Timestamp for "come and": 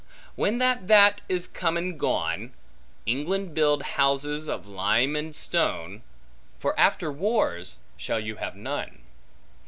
1.45-1.95